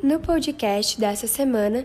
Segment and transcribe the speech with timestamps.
[0.00, 1.84] No podcast dessa semana,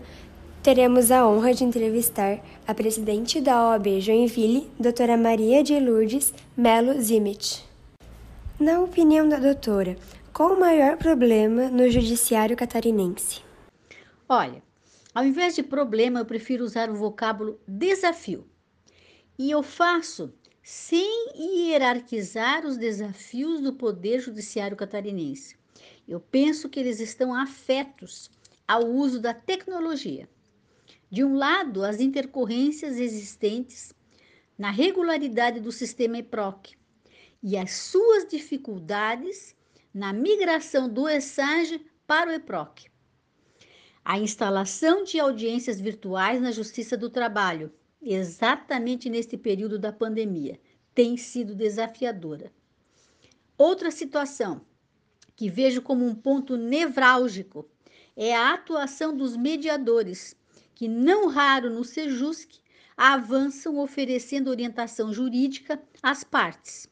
[0.62, 7.02] teremos a honra de entrevistar a presidente da OAB Joinville, doutora Maria de Lourdes Melo
[7.02, 7.64] Zimit.
[8.60, 9.96] Na opinião da doutora,
[10.32, 13.42] qual o maior problema no judiciário catarinense?
[14.28, 14.62] Olha,
[15.12, 18.46] ao invés de problema, eu prefiro usar o vocábulo desafio.
[19.36, 25.56] E eu faço sem hierarquizar os desafios do Poder Judiciário catarinense.
[26.06, 28.30] Eu penso que eles estão afetos
[28.66, 30.28] ao uso da tecnologia.
[31.10, 33.94] De um lado, as intercorrências existentes
[34.58, 36.74] na regularidade do sistema EPROC
[37.42, 39.54] e as suas dificuldades
[39.92, 42.86] na migração do ESAGE para o EPROC.
[44.04, 47.72] A instalação de audiências virtuais na Justiça do Trabalho
[48.04, 50.60] exatamente neste período da pandemia,
[50.94, 52.52] tem sido desafiadora.
[53.56, 54.60] Outra situação
[55.36, 57.68] que vejo como um ponto nevrálgico
[58.16, 60.36] é a atuação dos mediadores,
[60.74, 62.60] que não raro no Sejusc
[62.96, 66.88] avançam oferecendo orientação jurídica às partes.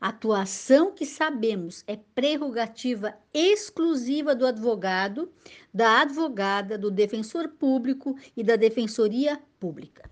[0.00, 5.32] Atuação que sabemos é prerrogativa exclusiva do advogado,
[5.74, 10.08] da advogada, do defensor público e da defensoria pública.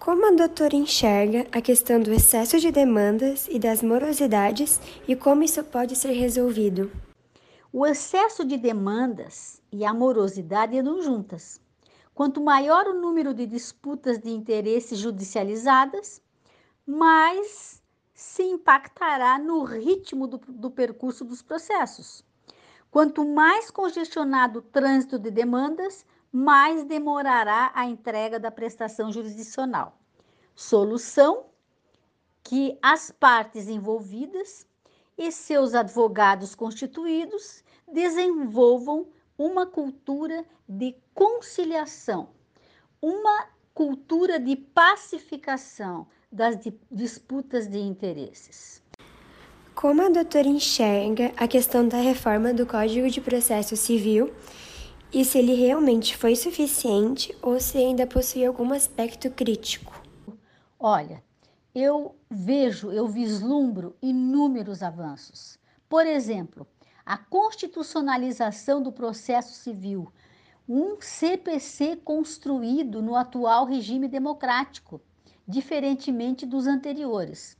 [0.00, 5.42] Como a doutora enxerga a questão do excesso de demandas e das morosidades e como
[5.42, 6.90] isso pode ser resolvido?
[7.70, 11.60] O excesso de demandas e a morosidade andam juntas.
[12.14, 16.22] Quanto maior o número de disputas de interesse judicializadas,
[16.86, 17.82] mais
[18.14, 22.24] se impactará no ritmo do, do percurso dos processos.
[22.90, 29.98] Quanto mais congestionado o trânsito de demandas, mais demorará a entrega da prestação jurisdicional.
[30.54, 31.46] Solução
[32.42, 34.66] que as partes envolvidas
[35.16, 42.28] e seus advogados constituídos desenvolvam uma cultura de conciliação,
[43.00, 46.58] uma cultura de pacificação das
[46.90, 48.82] disputas de interesses.
[49.74, 54.30] Como a doutora enxerga a questão da reforma do Código de Processo Civil
[55.12, 60.00] e se ele realmente foi suficiente ou se ainda possui algum aspecto crítico.
[60.78, 61.22] Olha,
[61.74, 65.58] eu vejo, eu vislumbro inúmeros avanços.
[65.88, 66.66] Por exemplo,
[67.04, 70.12] a constitucionalização do processo civil,
[70.68, 75.00] um CPC construído no atual regime democrático,
[75.46, 77.58] diferentemente dos anteriores.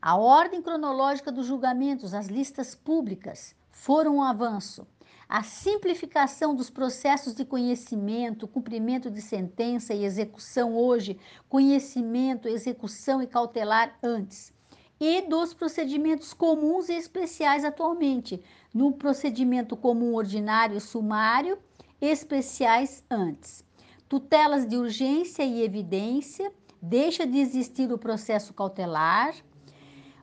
[0.00, 4.86] A ordem cronológica dos julgamentos, as listas públicas, foram um avanço
[5.28, 11.18] a simplificação dos processos de conhecimento, cumprimento de sentença e execução hoje,
[11.50, 14.50] conhecimento, execução e cautelar antes,
[14.98, 21.58] e dos procedimentos comuns e especiais atualmente, no procedimento comum ordinário sumário,
[22.00, 23.62] especiais antes.
[24.08, 26.50] Tutelas de urgência e evidência,
[26.80, 29.34] deixa de existir o processo cautelar,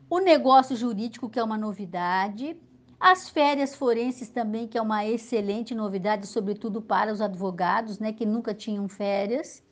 [0.10, 2.58] o negócio jurídico, que é uma novidade,
[3.08, 8.26] as férias forenses também, que é uma excelente novidade, sobretudo para os advogados, né, que
[8.26, 9.64] nunca tinham férias.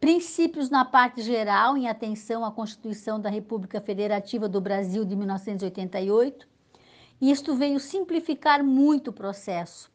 [0.00, 6.48] Princípios na parte geral, em atenção à Constituição da República Federativa do Brasil de 1988.
[7.20, 9.92] Isto veio simplificar muito o processo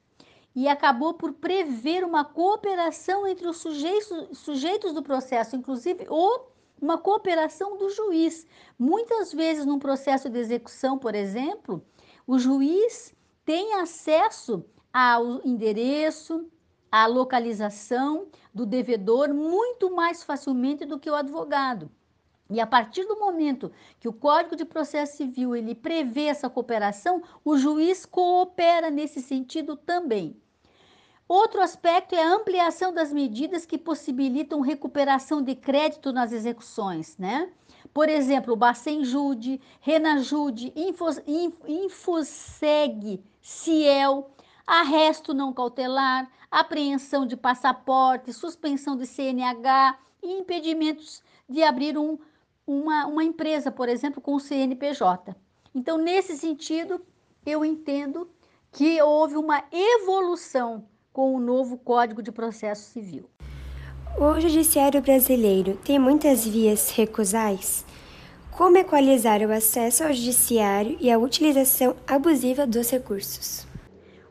[0.55, 6.99] e acabou por prever uma cooperação entre os sujeitos, sujeitos do processo, inclusive ou uma
[6.99, 8.45] cooperação do juiz.
[8.77, 11.83] Muitas vezes, num processo de execução, por exemplo,
[12.27, 13.15] o juiz
[13.45, 16.51] tem acesso ao endereço,
[16.91, 21.89] à localização do devedor muito mais facilmente do que o advogado.
[22.49, 27.21] E a partir do momento que o Código de Processo Civil ele prevê essa cooperação,
[27.43, 30.35] o juiz coopera nesse sentido também.
[31.27, 37.51] Outro aspecto é a ampliação das medidas que possibilitam recuperação de crédito nas execuções, né?
[37.93, 41.19] Por exemplo, o Bacenjude, Renajude, Infos,
[41.67, 44.31] Infoseg, Ciel,
[44.65, 52.17] arresto não cautelar, apreensão de passaporte, suspensão de CNH e impedimentos de abrir um,
[52.65, 55.35] uma, uma empresa, por exemplo, com o CNPJ.
[55.75, 57.01] Então, nesse sentido,
[57.45, 58.29] eu entendo
[58.71, 60.85] que houve uma evolução
[61.17, 63.27] com o novo Código de Processo Civil.
[64.19, 67.83] O judiciário brasileiro tem muitas vias recusais?
[68.55, 73.65] Como equalizar o acesso ao judiciário e a utilização abusiva dos recursos?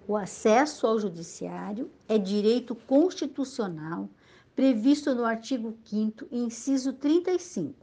[0.06, 4.08] O acesso ao judiciário é direito constitucional
[4.54, 7.74] previsto no artigo 5 inciso 35.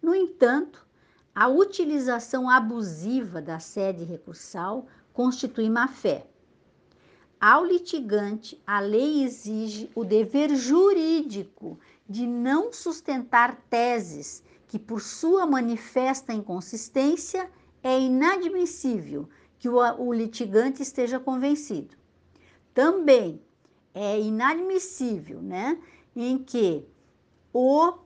[0.00, 0.86] No entanto,
[1.34, 6.24] a utilização abusiva da sede recursal constitui má-fé
[7.40, 15.46] Ao litigante, a lei exige o dever jurídico de não sustentar teses que, por sua
[15.46, 17.48] manifesta inconsistência,
[17.80, 21.96] é inadmissível que o, litigante esteja convencido.
[22.74, 23.40] Também
[23.94, 25.78] é inadmissível, né,
[26.16, 26.84] em que
[27.52, 27.98] o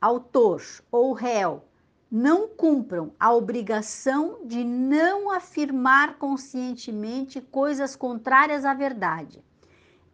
[0.00, 1.64] autor ou réu
[2.10, 9.44] não cumpram a obrigação de não afirmar conscientemente coisas contrárias à verdade.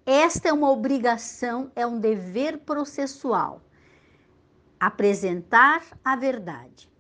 [0.05, 3.63] Esta é uma obrigação, é um dever processual.
[4.79, 6.93] Apresentar a verdade.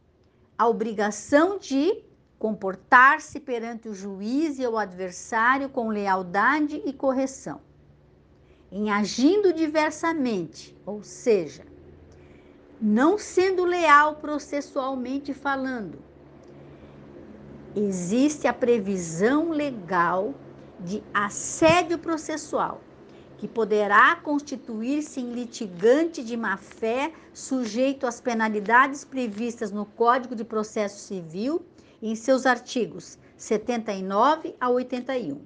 [0.57, 2.03] A obrigação de
[2.39, 7.61] comportar-se perante o juiz e o adversário com lealdade e correção.
[8.73, 11.65] Em agindo diversamente, ou seja,
[12.81, 15.99] não sendo leal processualmente falando,
[17.75, 20.35] existe a previsão legal
[20.81, 22.81] de assédio processual,
[23.39, 31.01] que poderá constituir-se em litigante de má-fé sujeito às penalidades previstas no Código de Processo
[31.01, 31.65] Civil
[32.03, 35.41] em seus artigos 79 a 81.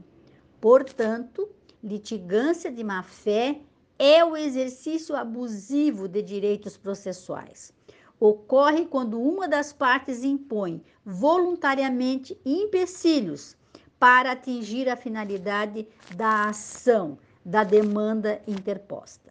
[0.61, 1.49] Portanto,
[1.83, 3.61] litigância de má-fé
[4.03, 7.71] é o exercício abusivo de direitos processuais.
[8.19, 13.55] Ocorre quando uma das partes impõe voluntariamente empecilhos
[13.99, 15.87] para atingir a finalidade
[16.17, 19.31] da ação, da demanda interposta.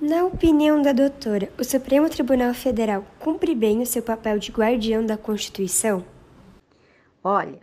[0.00, 5.04] Na opinião da doutora, o Supremo Tribunal Federal cumpre bem o seu papel de guardião
[5.04, 6.04] da Constituição?
[7.24, 7.58] Olha,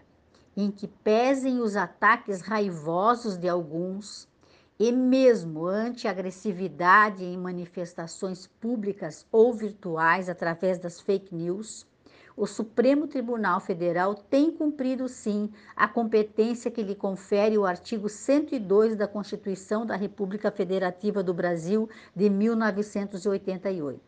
[0.58, 4.28] em que pesem os ataques raivosos de alguns,
[4.77, 11.88] e mesmo ante a agressividade em manifestações públicas ou virtuais através das fake news,
[12.36, 18.98] o Supremo Tribunal Federal tem cumprido sim a competência que lhe confere o artigo 102
[18.98, 24.01] da Constituição da República Federativa do Brasil de 1988.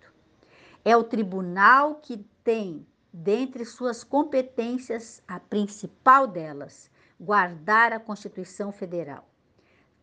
[0.83, 9.26] É o tribunal que tem, dentre suas competências, a principal delas, guardar a Constituição Federal.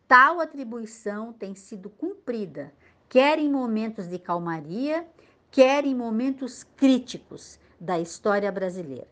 [0.07, 2.71] Tal atribuição tem sido cumprida,
[3.09, 5.03] quer em momentos de calmaria,
[5.49, 9.07] quer em momentos críticos da história brasileira.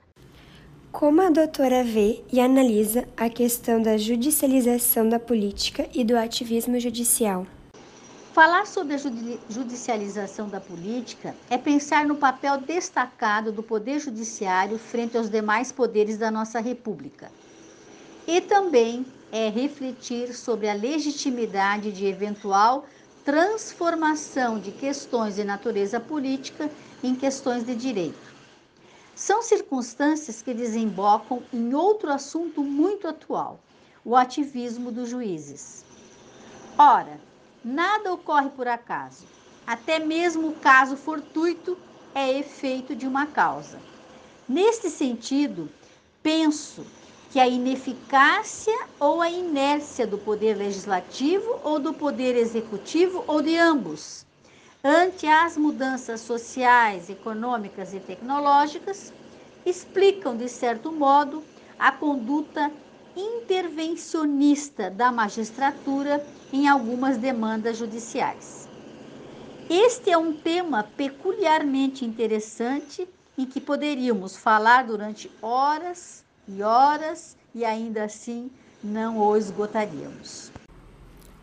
[0.92, 6.80] Como a doutora vê e analisa a questão da judicialização da política e do ativismo
[6.80, 7.48] judicial?
[8.32, 9.00] Falar sobre a
[9.50, 16.20] judicialização da política é pensar no papel destacado do Poder Judiciário frente aos demais poderes
[16.20, 17.32] da nossa República.
[18.28, 22.86] E também é refletir sobre a legitimidade de eventual
[23.26, 26.70] transformação de questões de natureza política
[27.02, 28.34] em questões de direito.
[29.16, 33.60] São circunstâncias que desembocam em outro assunto muito atual,
[34.04, 35.86] o ativismo dos juízes.
[36.78, 37.20] Ora,
[37.64, 39.26] nada ocorre por acaso.
[39.66, 41.78] Até mesmo o caso fortuito
[42.14, 43.80] é efeito de uma causa.
[44.48, 45.70] Neste sentido,
[46.22, 46.86] penso
[47.34, 53.58] que a ineficácia ou a inércia do poder legislativo ou do poder executivo ou de
[53.58, 54.24] ambos
[54.84, 59.12] ante as mudanças sociais, econômicas e tecnológicas
[59.66, 61.44] explicam de certo modo
[61.80, 62.72] a conduta
[63.18, 68.70] intervencionista da magistratura em algumas demandas judiciais.
[69.68, 77.64] Este é um tema peculiarmente interessante em que poderíamos falar durante horas e horas e
[77.64, 78.52] ainda assim
[78.84, 80.52] não o esgotaríamos.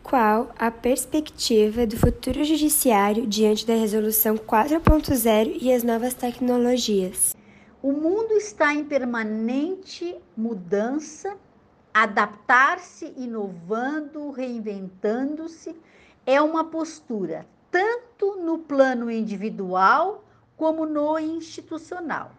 [0.03, 7.35] Qual a perspectiva do futuro judiciário diante da resolução 4.0 e as novas tecnologias?
[7.81, 11.37] O mundo está em permanente mudança,
[11.93, 15.75] adaptar-se, inovando, reinventando-se
[16.25, 20.23] é uma postura tanto no plano individual
[20.57, 22.31] como no institucional.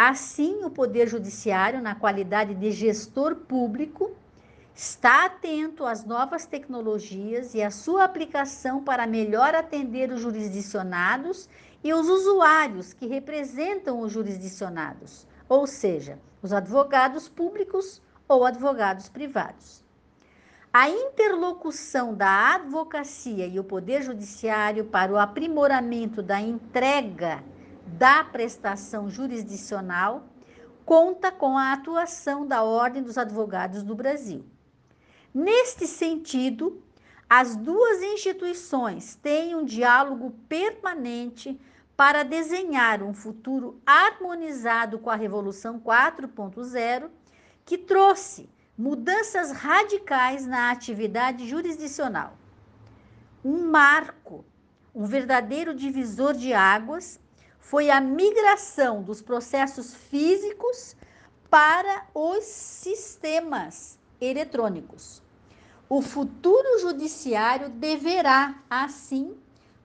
[0.00, 4.12] Assim, o Poder Judiciário, na qualidade de gestor público,
[4.72, 11.48] está atento às novas tecnologias e à sua aplicação para melhor atender os jurisdicionados
[11.82, 19.82] e os usuários que representam os jurisdicionados, ou seja, os advogados públicos ou advogados privados.
[20.72, 27.42] A interlocução da advocacia e o Poder Judiciário para o aprimoramento da entrega
[27.96, 30.26] da prestação jurisdicional
[30.84, 34.44] conta com a atuação da Ordem dos Advogados do Brasil.
[35.34, 36.82] Neste sentido,
[37.28, 41.60] as duas instituições têm um diálogo permanente
[41.96, 47.10] para desenhar um futuro harmonizado com a Revolução 4.0,
[47.66, 52.38] que trouxe mudanças radicais na atividade jurisdicional.
[53.44, 54.44] Um marco,
[54.94, 57.20] um verdadeiro divisor de águas,
[57.58, 60.96] foi a migração dos processos físicos
[61.50, 65.22] para os sistemas eletrônicos.
[65.88, 69.36] O futuro judiciário deverá, assim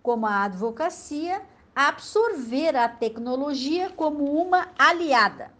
[0.01, 1.41] como a advocacia,
[1.75, 5.51] absorver a tecnologia como uma aliada.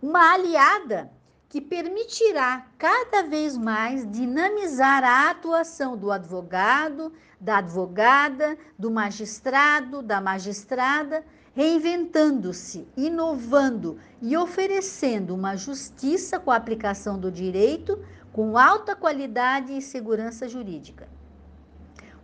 [0.00, 1.10] Uma aliada
[1.52, 10.18] que permitirá cada vez mais dinamizar a atuação do advogado, da advogada, do magistrado, da
[10.18, 11.22] magistrada,
[11.54, 19.82] reinventando-se, inovando e oferecendo uma justiça com a aplicação do direito com alta qualidade e
[19.82, 21.06] segurança jurídica.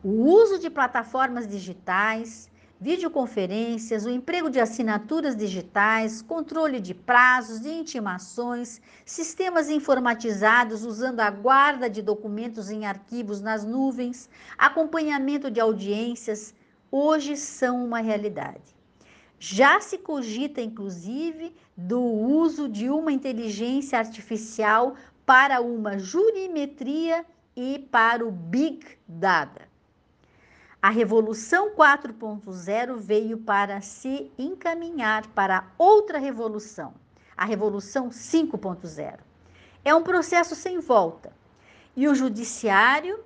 [0.03, 7.71] O uso de plataformas digitais, videoconferências, o emprego de assinaturas digitais, controle de prazos, de
[7.71, 16.55] intimações, sistemas informatizados usando a guarda de documentos em arquivos nas nuvens, acompanhamento de audiências,
[16.91, 18.77] hoje são uma realidade.
[19.41, 24.95] Já se cogita, inclusive, do uso de uma inteligência artificial
[25.27, 29.68] para uma jurimetria e para o Big Data.
[30.81, 36.95] A Revolução 4.0 veio para se encaminhar para outra revolução,
[37.37, 39.19] a Revolução 5.0.
[39.85, 41.33] É um processo sem volta.
[41.97, 43.19] E o Judiciário,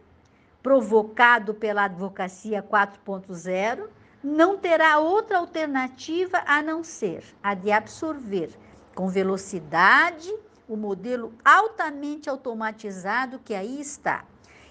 [0.62, 3.86] provocado pela Advocacia 4.0,
[4.24, 8.48] não terá outra alternativa a não ser a de absorver
[8.94, 10.34] com velocidade
[10.66, 14.24] o modelo altamente automatizado que aí está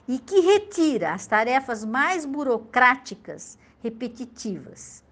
[0.07, 5.03] e que retira as tarefas mais burocráticas, repetitivas.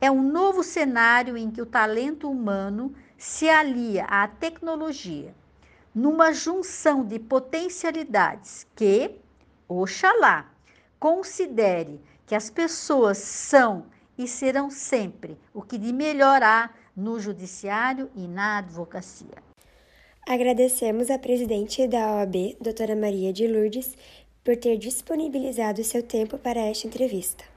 [0.00, 5.34] É um novo cenário em que o talento humano se alia à tecnologia,
[5.94, 9.16] numa junção de potencialidades que,
[9.68, 10.50] oxalá,
[10.98, 18.10] considere que as pessoas são e serão sempre o que de melhor há no judiciário
[18.14, 19.50] e na advocacia.
[20.28, 23.96] Agradecemos à presidente da OAB, doutora Maria de Lourdes,
[24.44, 27.49] por ter disponibilizado seu tempo para esta entrevista.